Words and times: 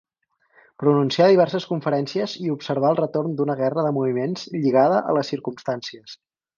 Pronuncià 0.83 1.27
diverses 1.31 1.67
conferències 1.73 2.35
i 2.47 2.51
observà 2.55 2.91
el 2.95 2.99
retorn 3.03 3.37
d'una 3.41 3.59
guerra 3.63 3.87
de 3.91 3.95
moviments 4.01 4.51
lligada 4.59 5.07
a 5.13 5.19
les 5.21 5.35
circumstàncies. 5.37 6.23